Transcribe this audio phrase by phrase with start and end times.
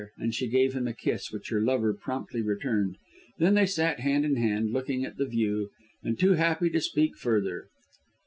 [0.17, 2.97] and she gave him a kiss which her lover promptly returned.
[3.37, 5.69] Then they sat hand in hand, looking at the view,
[6.03, 7.67] and too happy to speak further.